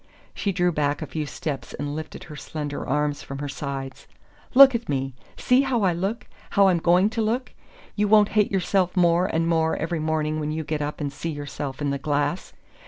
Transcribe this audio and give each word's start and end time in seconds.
She 0.33 0.51
drew 0.51 0.71
back 0.71 1.03
a 1.03 1.05
few 1.05 1.27
steps 1.27 1.75
and 1.75 1.95
lifted 1.95 2.23
her 2.23 2.35
slender 2.35 2.87
arms 2.87 3.21
from 3.21 3.37
her 3.37 3.47
sides. 3.47 4.07
"Look 4.55 4.73
at 4.73 4.89
me 4.89 5.13
see 5.37 5.61
how 5.61 5.83
I 5.83 5.93
look 5.93 6.25
how 6.49 6.69
I'm 6.69 6.79
going 6.79 7.11
to 7.11 7.21
look! 7.21 7.53
YOU 7.95 8.07
won't 8.07 8.29
hate 8.29 8.51
yourself 8.51 8.97
more 8.97 9.27
and 9.27 9.47
more 9.47 9.75
every 9.77 9.99
morning 9.99 10.39
when 10.39 10.51
you 10.51 10.63
get 10.63 10.81
up 10.81 11.01
and 11.01 11.13
see 11.13 11.29
yourself 11.29 11.83
in 11.83 11.91
the 11.91 11.99
glass! 11.99 12.51